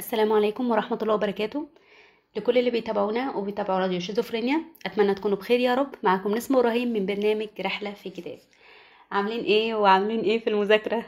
[0.00, 1.68] السلام عليكم ورحمة الله وبركاته.
[2.36, 5.94] لكل اللي بيتابعونا وبيتابعوا راديو شيزوفرينيا أتمنى تكونوا بخير يا رب.
[6.02, 8.38] معاكم نسمة إبراهيم من برنامج رحلة في كتاب
[9.12, 11.04] عاملين إيه وعاملين إيه في المذاكرة؟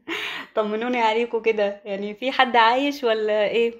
[0.56, 1.80] طمنوني عليكم كده.
[1.84, 3.74] يعني في حد عايش ولا إيه؟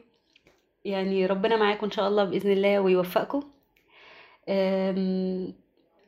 [0.84, 3.42] يعني ربنا معاكم إن شاء الله بإذن الله ويوفقكم.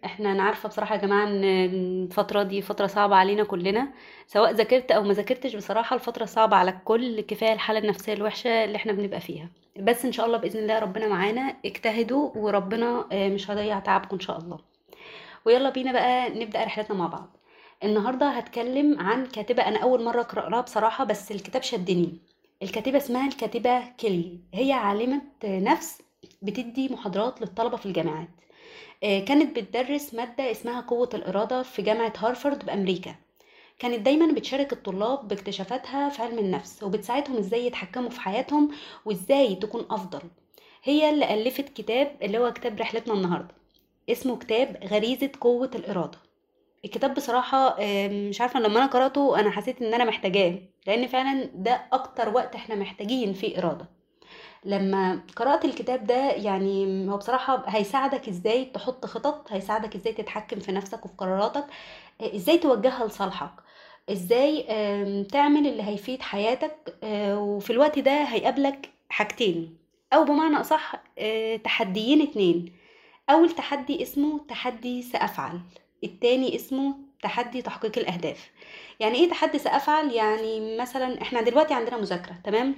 [0.05, 3.93] إحنا أنا عارفة بصراحة يا جماعة ان الفترة دي فترة صعبة علينا كلنا
[4.27, 8.77] سواء ذاكرت أو ما ذاكرتش بصراحة الفترة صعبة على الكل كفاية الحالة النفسية الوحشة اللي
[8.77, 9.49] إحنا بنبقى فيها.
[9.81, 14.21] بس ان شاء الله بإذن الله ربنا معانا اجتهدوا وربنا آه، مش هيضيع تعبكم إن
[14.21, 14.59] شاء الله.
[15.45, 17.37] ويلا بينا بقى نبدأ رحلتنا مع بعض.
[17.85, 22.19] النهارده هتكلم عن كاتبة أنا أول مرة اقرا لها بصراحة بس الكتاب شدني.
[22.63, 24.41] الكاتبة اسمها الكاتبة كيلي.
[24.55, 26.03] هي عالمة نفس
[26.43, 28.29] بتدي محاضرات للطلبة في الجامعات.
[29.03, 33.15] كانت بتدرس مادة اسمها قوة الإرادة في جامعة هارفارد بأمريكا.
[33.79, 38.71] كانت دايما بتشارك الطلاب باكتشافاتها في علم النفس وبتساعدهم إزاي يتحكموا في حياتهم
[39.05, 40.21] وإزاي تكون أفضل.
[40.85, 43.55] هي اللي ألفت كتاب اللي هو كتاب رحلتنا النهاردة.
[44.11, 46.19] اسمه كتاب غريزة قوة الإرادة.
[46.85, 51.51] الكتاب بصراحة آه، مش عارفة لما أنا قرأته أنا حسيت إن أنا محتاجاه لأن فعلا
[51.55, 53.89] ده أكتر وقت إحنا محتاجين فيه إرادة.
[54.65, 60.73] لما قرأت الكتاب ده يعني هو بصراحة هيساعدك إزاي تحط خطط هيساعدك إزاي تتحكم في
[60.73, 61.65] نفسك وفي قراراتك
[62.21, 63.51] آه، إزاي توجهها لصالحك
[64.13, 64.63] إزاي
[65.33, 69.77] تعمل اللي هيفيد حياتك آه، وفي الوقت ده هيقابلك حاجتين
[70.13, 72.73] أو بمعنى أصح آه، تحديين اتنين
[73.31, 75.61] أول تحدي اسمه تحدي سأفعل
[76.05, 78.51] التاني اسمه تحدي تحقيق الأهداف.
[79.01, 82.75] يعني إيه تحدي سأفعل؟ يعني مثلا إحنا دلوقتي عندنا مذاكرة تمام؟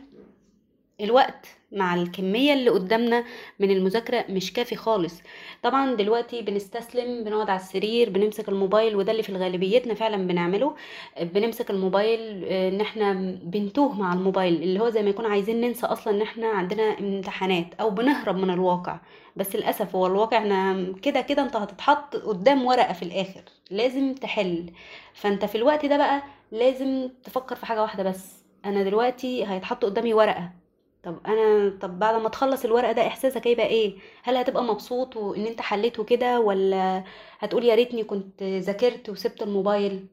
[1.05, 3.25] الوقت مع الكمية اللي قدامنا
[3.59, 5.21] من المذاكرة مش كافي خالص.
[5.63, 10.77] طبعا دلوقتي بنستسلم بنقعد على السرير بنمسك الموبايل وده اللي في غالبيتنا فعلا بنعمله.
[11.21, 15.87] بنمسك الموبايل آه، إن إحنا بنتوه مع الموبايل اللي هو زي ما يكون عايزين ننسى
[15.87, 19.01] أصلا إن إحنا عندنا امتحانات أو بنهرب من الواقع.
[19.37, 23.43] بس للأسف هو الواقع إحنا كده كده أنت هتتحط قدام ورقة في الآخر.
[23.71, 24.71] لازم تحل.
[25.15, 28.43] فأنت في الوقت ده بقى لازم تفكر في حاجة واحدة بس.
[28.65, 30.62] أنا دلوقتي هيتحط قدامي ورقة.
[31.03, 35.47] طب أنا طب بعد ما تخلص الورق ده إحساسك هيبقى إيه؟ هل هتبقى مبسوط وان
[35.47, 37.05] أنت حليته كده ولا
[37.39, 40.07] هتقول يا ريتني كنت ذاكرت وسبت الموبايل؟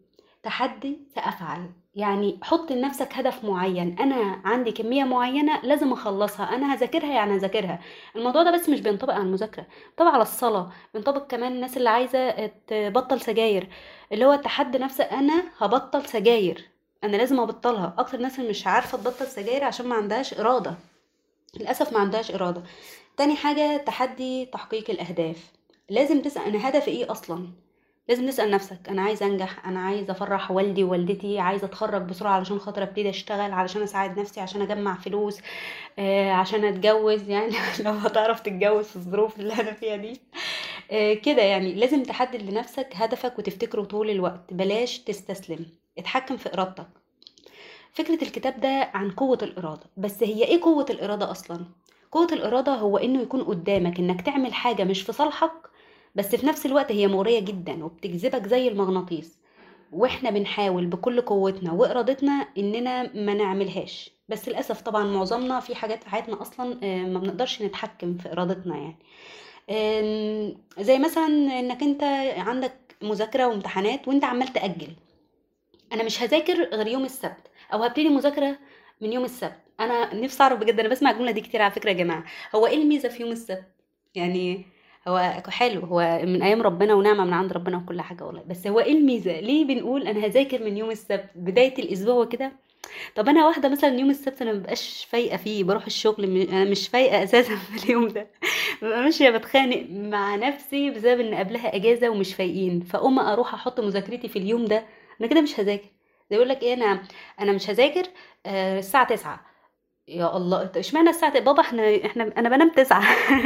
[0.43, 1.69] تحدي سأفعل.
[1.95, 3.95] يعني حط لنفسك هدف معين.
[3.99, 6.55] أنا عندي كمية معينة لازم أخلصها.
[6.55, 7.79] أنا هذاكرها يعني هذاكرها.
[8.15, 9.65] الموضوع ده بس مش بينطبق على المذاكرة.
[9.97, 10.71] بينطبق على الصلاة.
[10.93, 13.67] بينطبق كمان الناس اللي عايزة تبطل سجاير.
[14.11, 16.69] اللي هو التحدي نفسه أنا هبطل سجاير.
[17.03, 17.95] أنا لازم أبطلها.
[17.97, 20.75] أكتر الناس اللي مش عارفة تبطل سجاير عشان ما عندهاش إرادة.
[21.57, 22.63] للأسف ما عندهاش إرادة.
[23.17, 25.51] تاني حاجة تحدي تحقيق الأهداف.
[25.89, 27.49] لازم تسأل أنا هدفي إيه أصلا؟
[28.09, 32.59] لازم تسأل نفسك أنا عايز أنجح أنا عايز أفرح والدي ووالدتي عايزه أتخرج بسرعة علشان
[32.59, 35.37] خاطر أبتدي أشتغل علشان أساعد نفسي عشان أجمع فلوس
[35.99, 37.29] آه عشان أتجوز.
[37.29, 40.21] يعني لو هتعرف تتجوز في الظروف اللي أنا فيها دي.
[40.91, 44.53] آه كده يعني لازم تحدد لنفسك هدفك وتفتكره طول الوقت.
[44.53, 45.65] بلاش تستسلم.
[45.99, 46.87] اتحكم في إرادتك.
[47.93, 49.83] فكرة الكتاب ده عن قوة الإرادة.
[49.97, 51.65] بس هي إيه قوة الإرادة أصلا؟
[52.11, 55.51] قوة الإرادة هو إنه يكون قدامك إنك تعمل حاجة مش في صالحك
[56.15, 59.37] بس في نفس الوقت هي مغرية جدا وبتجذبك زي المغناطيس.
[59.91, 64.11] وإحنا بنحاول بكل قوتنا وإرادتنا إننا ما نعملهاش.
[64.29, 68.75] بس للأسف طبعا معظمنا في حاجات في حياتنا أصلا آه، ما بنقدرش نتحكم في إرادتنا
[68.77, 68.97] يعني.
[70.79, 71.25] زي مثلا
[71.59, 72.03] إنك أنت
[72.37, 74.91] عندك مذاكرة وامتحانات وأنت عمال تأجل.
[75.93, 78.57] أنا مش هذاكر غير يوم السبت أو هبتدي مذاكرة
[79.01, 79.59] من يوم السبت.
[79.79, 82.23] أنا نفسي أعرف بجد أنا بسمع الجملة دي كتير على فكرة يا جماعة.
[82.55, 83.63] هو إيه الميزة في يوم السبت؟
[84.15, 84.65] يعني
[85.07, 88.43] هو حلو هو من أيام ربنا ونعمة من عند ربنا وكل حاجة والله.
[88.49, 92.51] بس هو إيه الميزة؟ ليه بنقول أنا هذاكر من يوم السبت؟ بداية الأسبوع وكده
[93.15, 97.23] طب أنا واحدة مثلا يوم السبت أنا مبقاش فايقة فيه بروح الشغل أنا مش فايقة
[97.23, 98.27] أساسا في اليوم ده.
[98.81, 102.81] ببقى ماشية بتخانق مع نفسي بسبب إن قبلها إجازة ومش فايقين.
[102.81, 104.83] فأقوم أروح أحط مذاكرتي في اليوم ده
[105.21, 105.89] أنا كده مش هذاكر
[106.31, 107.03] زي يقول لك إيه أنا
[107.39, 108.03] أنا مش هذاكر
[108.45, 109.45] آه، الساعة 9
[110.07, 113.01] يا الله إشمعنى الساعة بابا إحنا إحنا أنا بنام 9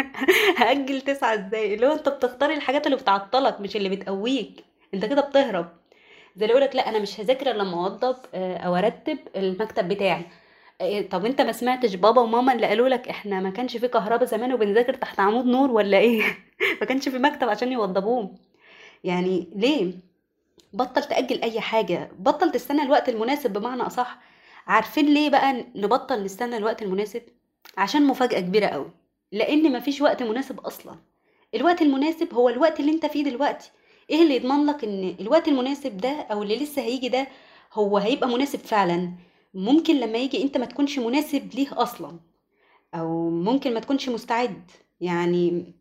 [0.57, 4.63] هأجل 9 إزاي؟ اللي هو أنت بتختار الحاجات اللي بتعطلك مش اللي بتقويك.
[4.93, 5.65] أنت كده بتهرب.
[6.35, 10.25] زي اللي يقولك لا أنا مش هذاكر إلا لما أوضب آه، أو أرتب المكتب بتاعي.
[10.81, 14.25] إيه، طب أنت ما سمعتش بابا وماما اللي قالوا لك إحنا ما كانش في كهرباء
[14.25, 16.21] زمان وبنذاكر تحت عمود نور ولا إيه؟
[16.81, 18.35] ما كانش في مكتب عشان يوضبوه
[19.03, 19.93] يعني ليه؟
[20.73, 24.19] بطل تأجل أي حاجة بطل تستنى الوقت المناسب بمعنى أصح.
[24.67, 27.21] عارفين ليه بقى نبطل نستنى الوقت المناسب؟
[27.77, 28.91] عشان مفاجأة كبيرة قوي.
[29.31, 30.95] لأن مفيش وقت مناسب أصلا.
[31.55, 33.71] الوقت المناسب هو الوقت اللي أنت فيه دلوقتي.
[34.09, 37.27] إيه اللي يضمن لك إن الوقت المناسب ده أو اللي لسه هيجي ده
[37.73, 39.11] هو هيبقى مناسب فعلا؟
[39.53, 42.19] ممكن لما يجي أنت ما تكونش مناسب ليه أصلا.
[42.95, 44.71] أو ممكن ما تكونش مستعد.
[45.01, 45.73] يعني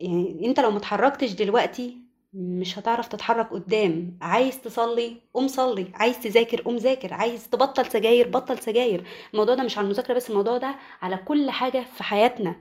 [0.00, 2.03] يعني أنت لو ما اتحركتش دلوقتي
[2.34, 4.18] مش هتعرف تتحرك قدام.
[4.22, 5.86] عايز تصلي قوم صلي.
[5.94, 7.14] عايز تذاكر قوم ذاكر.
[7.14, 9.04] عايز تبطل سجاير بطل سجاير.
[9.32, 12.56] الموضوع ده مش على المذاكرة بس الموضوع ده على كل حاجة في حياتنا.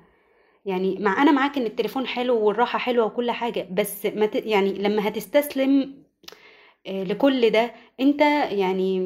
[0.65, 4.35] يعني مع أنا معاك إن التليفون حلو والراحة حلوة وكل حاجة بس ما ت...
[4.35, 6.03] يعني لما هتستسلم
[6.87, 8.21] آه، لكل ده أنت
[8.51, 8.99] يعني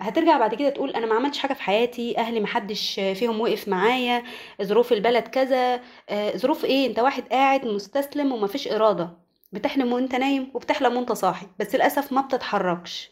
[0.00, 3.68] هترجع بعد كده تقول أنا ما عملتش حاجة في حياتي أهلي ما حدش فيهم وقف
[3.68, 4.22] معايا
[4.62, 5.80] ظروف البلد كذا
[6.10, 9.19] آه، ظروف إيه؟ أنت واحد قاعد مستسلم وما فيش إرادة.
[9.52, 13.10] بتحلم وانت نايم وبتحلم وانت صاحي بس للأسف ما بتتحركش.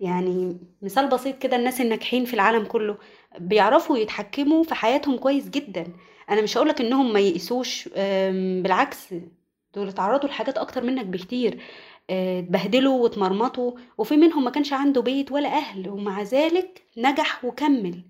[0.00, 2.96] يعني مثال بسيط كده الناس الناجحين في العالم كله
[3.38, 5.86] بيعرفوا يتحكموا في حياتهم كويس جدا.
[6.30, 7.20] أنا مش هقولك إنهم ما
[7.96, 9.14] آم، بالعكس
[9.74, 11.60] دول اتعرضوا لحاجات أكتر منك بكتير.
[12.10, 18.00] آه، اتبهدلوا واتمرمطوا وفي منهم ما كانش عنده بيت ولا أهل ومع ذلك نجح وكمل.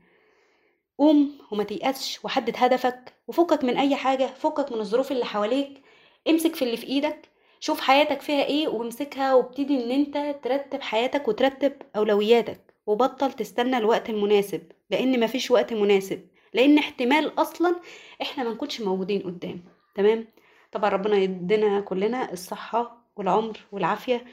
[0.99, 5.82] قوم وما تيأسش وحدد هدفك وفكك من أي حاجة فكك من الظروف اللي حواليك.
[6.28, 7.28] امسك في اللي في إيدك
[7.60, 14.10] شوف حياتك فيها إيه وامسكها وابتدي إن أنت ترتب حياتك وترتب أولوياتك وبطل تستنى الوقت
[14.10, 17.76] المناسب لأن مفيش وقت مناسب لأن احتمال أصلا
[18.22, 19.60] إحنا ما نكونش موجودين قدام
[19.94, 20.26] تمام؟
[20.72, 24.24] طبعا ربنا يدينا كلنا الصحة والعمر والعافية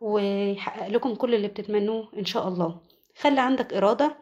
[0.00, 2.78] ويحقق لكم كل اللي بتتمنوه إن شاء الله.
[3.18, 4.16] خلي عندك إرادة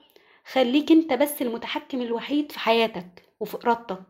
[0.52, 4.02] خليك أنت بس المتحكم الوحيد في حياتك وفي إرادتك.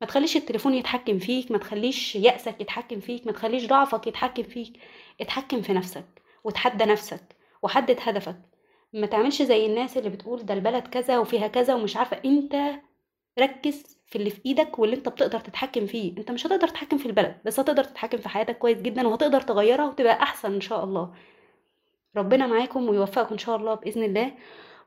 [0.00, 4.72] ما تخليش التليفون يتحكم فيك ما تخليش يأسك يتحكم فيك ما تخليش ضعفك يتحكم فيك.
[5.20, 6.04] اتحكم في نفسك
[6.44, 8.36] وتحدى نفسك وحدد هدفك.
[8.92, 12.20] ما تعملش زي الناس اللي بتقول ده البلد كذا وفيها كذا ومش عارفة.
[12.24, 12.56] انت
[13.38, 16.16] ركز في اللي في إيدك واللي انت بتقدر تتحكم فيه.
[16.18, 19.84] انت مش هتقدر تتحكم في البلد بس هتقدر تتحكم في حياتك كويس جدا وهتقدر تغيرها
[19.88, 21.14] وتبقى أحسن إن شاء الله.
[22.16, 24.32] ربنا معاكم ويوفقكم إن شاء الله بإذن الله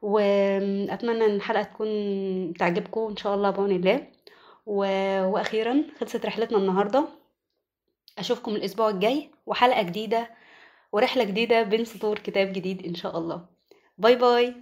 [0.02, 4.08] وأتمنى إن الحلقة تكون تعجبكم إن شاء الله بعون الله.
[4.66, 4.76] و...
[5.24, 7.08] وأخيرا خلصت رحلتنا النهارده.
[8.18, 10.30] أشوفكم الأسبوع الجاي وحلقة جديدة
[10.92, 13.46] ورحلة جديدة بين سطور كتاب جديد إن شاء الله.
[13.98, 14.56] باي باي.